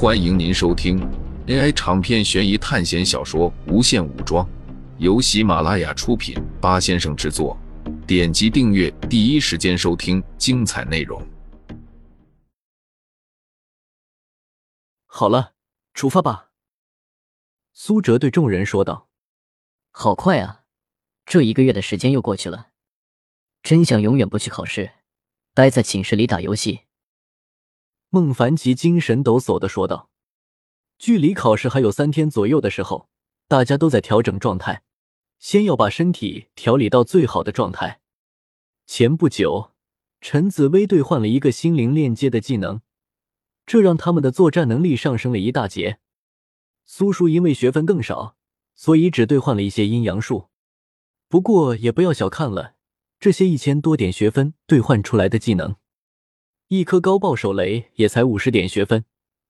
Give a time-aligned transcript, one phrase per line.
[0.00, 1.00] 欢迎您收听
[1.48, 4.46] AI 长篇悬疑探险小说《无限武装》，
[4.98, 7.58] 由喜马拉雅出品，八先生制作。
[8.06, 11.20] 点击订阅，第一时间收听精彩内容。
[15.06, 15.54] 好了，
[15.94, 16.50] 出发吧。
[17.72, 19.08] 苏哲对众人说道
[19.90, 20.62] ：“好快啊，
[21.26, 22.68] 这一个月的时间又过去了。
[23.64, 24.92] 真想永远不去考试，
[25.54, 26.82] 待在寝室里打游戏。”
[28.10, 30.08] 孟凡奇精神抖擞的说道
[30.98, 33.10] ：“距离考试还有三天左右的时候，
[33.46, 34.82] 大家都在调整状态，
[35.38, 38.00] 先要把身体调理到最好的状态。
[38.86, 39.72] 前不久，
[40.22, 42.80] 陈紫薇兑换了一个心灵链接的技能，
[43.66, 45.98] 这让他们的作战能力上升了一大截。
[46.86, 48.36] 苏叔因为学分更少，
[48.74, 50.48] 所以只兑换了一些阴阳术。
[51.28, 52.76] 不过也不要小看了
[53.20, 55.76] 这些一千多点学分兑换出来的技能。”
[56.68, 59.06] 一颗高爆手雷也才五十点学分，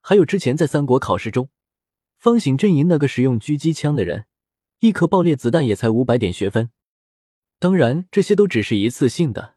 [0.00, 1.50] 还有之前在三国考试中，
[2.16, 4.24] 方醒阵营那个使用狙击枪的人，
[4.80, 6.70] 一颗爆裂子弹也才五百点学分。
[7.58, 9.56] 当然，这些都只是一次性的，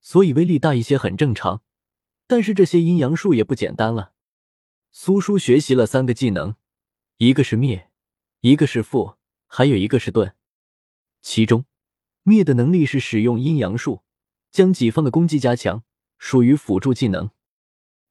[0.00, 1.62] 所以威力大一些很正常。
[2.26, 4.14] 但是这些阴阳术也不简单了。
[4.90, 6.56] 苏叔学习了三个技能，
[7.18, 7.90] 一个是灭，
[8.40, 10.34] 一个是复，还有一个是盾。
[11.20, 11.66] 其中，
[12.22, 14.00] 灭的能力是使用阴阳术
[14.50, 15.82] 将己方的攻击加强。
[16.18, 17.30] 属于辅助技能，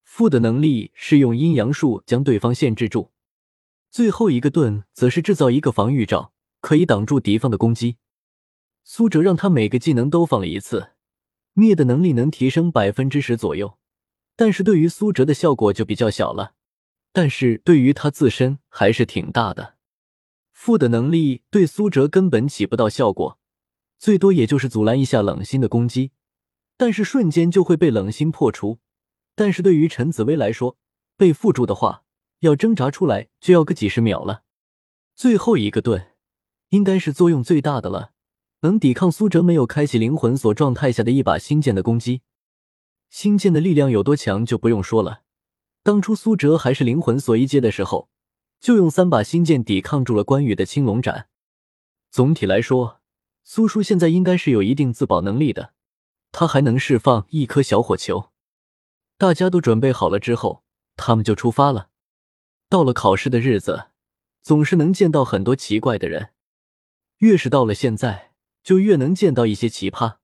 [0.03, 3.11] 负的能力是用阴阳术将对方限制住。
[3.89, 7.97] 最后一个盾则是制造一个防御罩，可以挡住敌方的攻击。
[8.83, 10.91] 苏哲让他每个技能都放了一次，
[11.53, 13.77] 灭的能力能提升百分之十左右，
[14.35, 16.53] 但是对于苏哲的效果就比较小了。
[17.11, 19.75] 但是对于他自身还是挺大的。
[20.51, 23.39] 负的能力对苏哲根本起不到效果，
[23.97, 26.11] 最多也就是阻拦一下冷心的攻击。
[26.77, 28.79] 但是瞬间就会被冷心破除，
[29.35, 30.77] 但是对于陈紫薇来说，
[31.15, 32.03] 被缚住的话，
[32.39, 34.43] 要挣扎出来就要个几十秒了。
[35.15, 36.11] 最后一个盾，
[36.69, 38.11] 应该是作用最大的了，
[38.61, 42.21] 能抵抗苏哲没有开启灵魂锁状态下的一把星剑的攻击。
[43.09, 45.21] 星剑的力量有多强就不用说了，
[45.83, 48.09] 当初苏哲还是灵魂锁一阶的时候，
[48.59, 51.29] 就用三把星剑抵抗住了关羽的青龙斩。
[52.11, 52.99] 总体来说，
[53.45, 55.74] 苏叔现在应该是有一定自保能力的。
[56.37, 58.29] 他还能释放一颗小火球，
[59.17, 60.65] 大家都准备好了之后，
[60.97, 61.87] 他们就出发了。
[62.67, 63.85] 到了考试的日子，
[64.41, 66.31] 总是能见到很多奇怪的人，
[67.19, 70.17] 越是到了现在，就越能见到一些奇葩。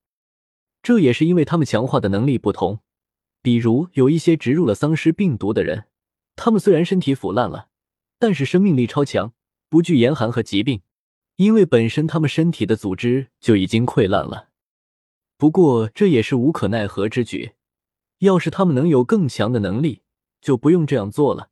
[0.83, 2.81] 这也是因为他们强化的能力不同，
[3.41, 5.85] 比如有一些植入了丧尸病毒的人，
[6.35, 7.69] 他们虽然身体腐烂了，
[8.19, 9.31] 但是生命力超强，
[9.69, 10.81] 不惧严寒和疾病，
[11.37, 14.49] 因为本身他们身体的组织就已经溃烂了。
[15.41, 17.53] 不过这也是无可奈何之举。
[18.19, 20.03] 要是他们能有更强的能力，
[20.39, 21.49] 就不用这样做了。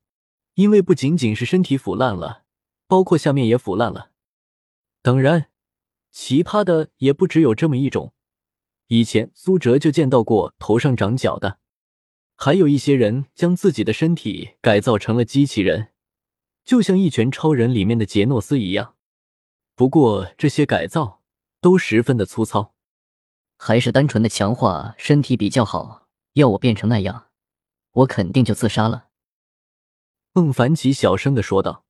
[0.53, 2.43] 因为不仅仅是身体腐烂了，
[2.85, 4.11] 包括下面也腐烂了。
[5.01, 5.49] 当然，
[6.11, 8.13] 奇葩的也不只有这么一种。
[8.89, 11.57] 以前苏哲就见到过头上长角的，
[12.35, 15.87] 还有一些人将自己的身体改造成了机器人，
[16.63, 18.93] 就像《一拳超人》里面的杰诺斯一样。
[19.73, 21.23] 不过这些改造
[21.59, 22.75] 都十分的粗糙。
[23.61, 26.07] 还是单纯的强化身体比较好。
[26.33, 27.27] 要我变成那样，
[27.91, 29.09] 我肯定就自杀了。”
[30.31, 31.85] 孟凡奇小声的说道。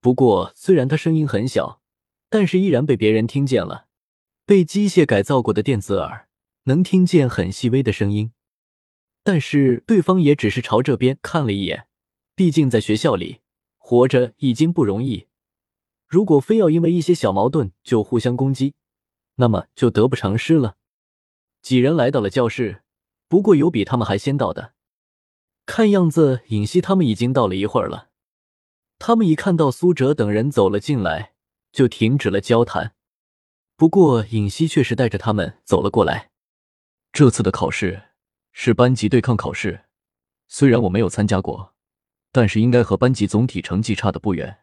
[0.00, 1.80] 不过，虽然他声音很小，
[2.28, 3.86] 但是依然被别人听见了。
[4.44, 6.28] 被机械改造过的电子耳
[6.64, 8.32] 能听见很细微的声音，
[9.22, 11.86] 但是对方也只是朝这边看了一眼。
[12.34, 13.40] 毕竟在学校里
[13.78, 15.28] 活着已经不容易，
[16.08, 18.74] 如果非要因为一些小矛盾就互相攻击，
[19.36, 20.76] 那么就得不偿失了。
[21.62, 22.82] 几人来到了教室，
[23.28, 24.74] 不过有比他们还先到的。
[25.64, 28.10] 看样子尹熙他们已经到了一会儿了。
[28.98, 31.34] 他们一看到苏哲等人走了进来，
[31.70, 32.94] 就停止了交谈。
[33.76, 36.30] 不过尹熙确实带着他们走了过来。
[37.12, 38.10] 这次的考试
[38.50, 39.84] 是班级对抗考试，
[40.48, 41.74] 虽然我没有参加过，
[42.32, 44.58] 但是应该和班级总体成绩差的不远。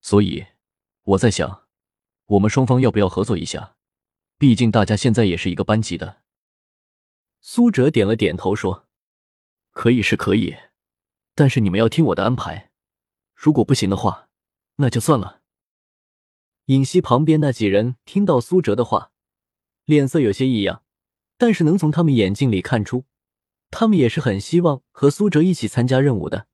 [0.00, 0.46] 所以
[1.02, 1.64] 我在想，
[2.26, 3.75] 我们双方要不要合作一下？
[4.38, 6.22] 毕竟大家现在也是一个班级的。
[7.40, 8.86] 苏哲点了点头说
[9.72, 10.56] ：“可以是可以，
[11.34, 12.70] 但是你们要听我的安排。
[13.34, 14.28] 如果不行的话，
[14.76, 15.42] 那就算了。”
[16.66, 19.12] 尹熙旁边那几人听到苏哲的话，
[19.84, 20.82] 脸色有些异样，
[21.38, 23.04] 但是能从他们眼睛里看出，
[23.70, 26.48] 他们也是很希望和苏哲一起参加任务的。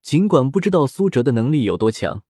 [0.00, 2.24] 尽管不知道苏哲的能力有多强，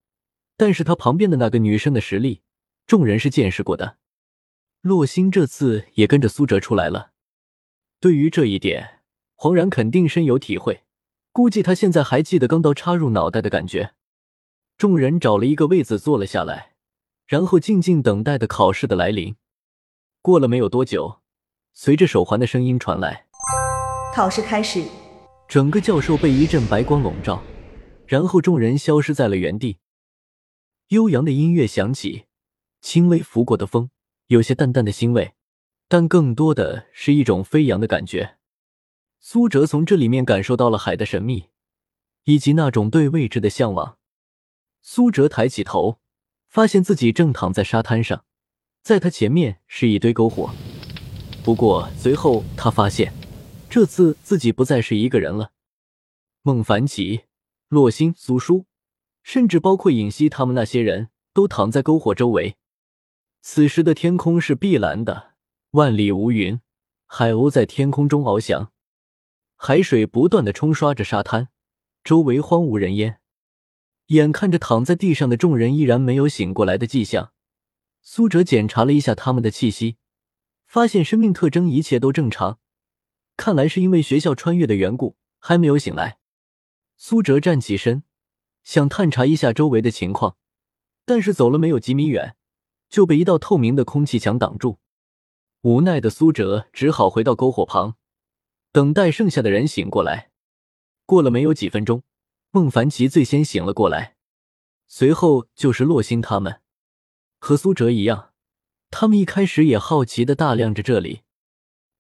[0.57, 2.43] 但是他旁边的那个女生的实力，
[2.87, 3.99] 众人是见识过的。
[4.87, 7.11] 洛星这次也跟着苏哲出来了。
[7.99, 9.01] 对于这一点，
[9.35, 10.85] 黄然肯定深有体会。
[11.33, 13.95] 估计他现在还记得钢刀插入脑袋的感觉。
[14.79, 16.75] 众人找了一个位子坐了下来，
[17.27, 19.35] 然后静静等待的考试的来临。
[20.23, 21.21] 过了没有多久，
[21.73, 23.27] 随着手环的声音传来，
[24.15, 24.85] 考试开始。
[25.49, 27.43] 整个教授被一阵白光笼罩，
[28.07, 29.79] 然后众人消失在了原地。
[30.89, 32.27] 悠扬的音乐响起，
[32.81, 33.91] 轻微拂过的风
[34.27, 35.35] 有些淡淡的腥味，
[35.89, 38.37] 但更多的是一种飞扬的感觉。
[39.21, 41.47] 苏哲从这里面感受到了海的神秘，
[42.25, 43.99] 以及那种对未知的向往。
[44.83, 45.99] 苏哲抬起头，
[46.49, 48.25] 发现自己正躺在沙滩上，
[48.83, 50.51] 在他前面是一堆篝火。
[51.45, 53.13] 不过随后他发现。
[53.69, 55.51] 这次自己不再是一个人了，
[56.43, 57.23] 孟凡奇、
[57.69, 58.65] 洛星、苏叔，
[59.25, 62.57] 甚至包括尹熙他们那些人都躺在篝火周围。
[63.49, 65.35] 此时的天空是碧蓝的，
[65.71, 66.61] 万里无云，
[67.07, 68.73] 海鸥在天空中翱翔，
[69.55, 71.49] 海水不断的冲刷着沙滩，
[72.03, 73.21] 周围荒无人烟。
[74.07, 77.33] 眼看着躺在地上的众人依然没有醒过来的迹象，
[78.03, 79.97] 苏哲检查了一下他们的气息，
[80.67, 82.59] 发现生命特征一切都正常。
[83.37, 86.19] 看来是因为学校穿越的缘故，还没有醒来。
[86.97, 88.03] 苏哲站起身，
[88.65, 90.37] 想探查一下周围的情况，
[91.05, 92.35] 但是走了没有几米远，
[92.89, 94.79] 就被一道透明的空气墙挡住。
[95.63, 97.97] 无奈的苏哲只好回到篝火旁，
[98.73, 100.31] 等待剩下的人醒过来。
[101.05, 102.03] 过了没有几分钟，
[102.51, 104.17] 孟凡奇最先醒了过来，
[104.87, 106.61] 随后就是洛星他们。
[107.39, 108.33] 和苏哲一样，
[108.91, 111.23] 他们一开始也好奇的打量着这里。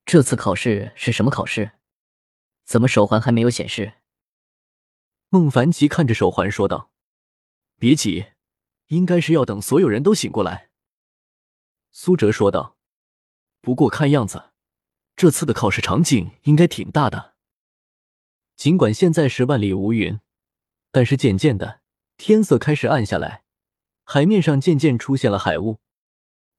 [0.04, 1.72] 这次考试是什么考试？
[2.64, 3.94] 怎么手环还没有显示？
[5.28, 6.90] 孟凡奇看着手环说道
[7.78, 8.26] ：“别急，
[8.86, 10.65] 应该是要等所有人都醒过来。”
[11.98, 12.76] 苏哲说道
[13.62, 14.50] ：“不过看样子，
[15.16, 17.32] 这次的考试场景应该挺大的。
[18.54, 20.20] 尽管现在是万里无云，
[20.92, 21.80] 但是渐渐的
[22.18, 23.44] 天色开始暗下来，
[24.04, 25.78] 海面上渐渐出现了海雾，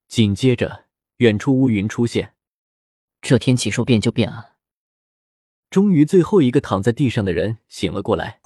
[0.07, 0.85] 紧接着
[1.17, 2.33] 远处乌云出现。”
[3.21, 4.55] 这天气说变就变啊！
[5.69, 8.39] 终于，最后一个躺在地上的人醒了过来。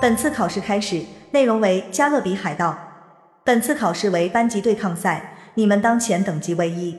[0.00, 2.78] 本次考试开始，内容为加勒比海盗。
[3.44, 6.98] 本次考试为班级对抗赛，你们当前等级为一，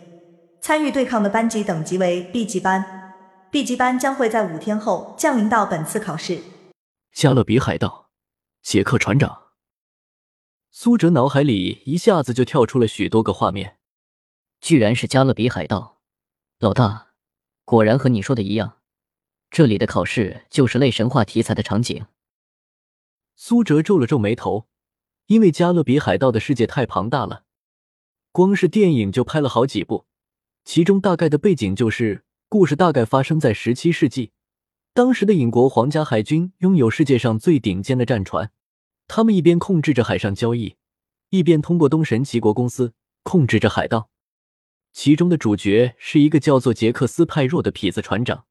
[0.61, 3.13] 参与对抗的班级等级为 B 级班。
[3.51, 6.41] B 级班将会在五天后降临到本次考试。
[7.11, 8.09] 加勒比海盗，
[8.61, 9.43] 杰克船长。
[10.71, 13.77] 苏哲脑海里一下子就跳出了许多个画面，
[14.61, 15.99] 居然是加勒比海盗。
[16.59, 17.07] 老大，
[17.65, 18.77] 果然和你说的一样，
[19.49, 22.05] 这里的考试就是类神话题材的场景。
[23.35, 24.67] 苏哲皱了皱眉头，
[25.27, 27.43] 因为加勒比海盗的世界太庞大了，
[28.35, 30.07] 光是电影就拍了好几部，
[30.65, 34.33] 其中大概的背景就是故事大概发生在十七世纪，
[34.93, 38.51] 当时的英国皇家海军拥有世界上最顶尖的战船，
[39.07, 40.75] 他们一边控制着海上交易，
[41.29, 42.93] 一边通过东神奇国公司
[43.23, 44.09] 控制着海盗。
[44.91, 48.43] 其中的主角是一个叫做杰克斯派若的痞子船长，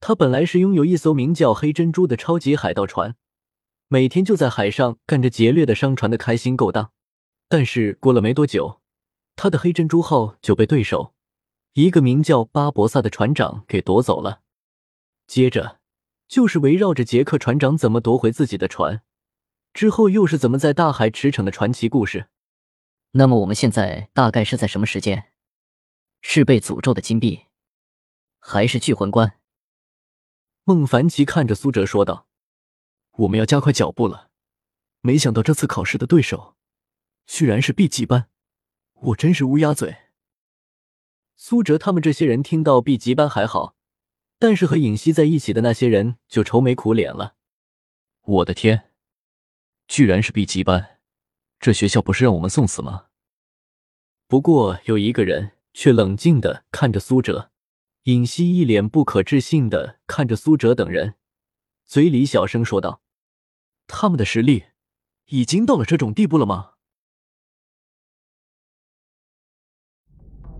[0.00, 3.14] 他本来是拥有一艘名叫黑珍珠的超级海盗船，
[3.88, 6.92] 每天就在海上干着劫掠的商船的开心勾当。
[7.50, 8.80] 但是过了没多久，
[9.36, 11.14] 他的黑珍珠号就被对手
[11.72, 14.42] 一个名叫巴博萨的船长给夺走了。
[15.26, 15.80] 接着
[16.28, 19.02] 就是围绕着杰克船长怎么夺回自己的船，
[19.72, 22.28] 之后又是怎么在大海驰骋的传奇故事。
[23.12, 25.32] 那么我们现在大概是在什么时间？
[26.20, 27.46] 是被诅咒的金币，
[28.38, 29.38] 还是聚魂棺？
[30.64, 32.28] 孟凡奇看着苏哲说道
[33.18, 34.30] ：“我们要加快脚步了。
[35.00, 36.56] 没想到这次考试的对手，
[37.26, 38.28] 居然是 B 级班，
[39.02, 39.96] 我真是乌鸦嘴。”
[41.36, 43.76] 苏哲他们这些人听到 B 级班还好，
[44.38, 47.34] 但是和尹熙在一起的那些人就愁眉苦脸了。
[48.22, 48.90] 我的天，
[49.86, 51.00] 居然是 B 级班，
[51.58, 53.06] 这学校不是让我们送死吗？
[54.26, 55.52] 不过有一个人。
[55.74, 57.50] 却冷静的看着苏哲，
[58.02, 61.14] 尹熙一脸不可置信的看着苏哲等人，
[61.86, 63.00] 嘴里小声说道
[63.88, 64.64] ：“他们的实力
[65.28, 66.71] 已经到了这种地步了吗？”